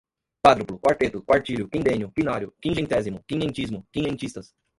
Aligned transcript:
quádruplo, 0.43 0.79
quarteto, 0.79 1.21
quartilho, 1.21 1.69
quindênio, 1.69 2.11
quinário, 2.11 2.51
quingentésimo, 2.59 3.23
quinhentismo, 3.27 3.85
quinhentistas 3.93 4.51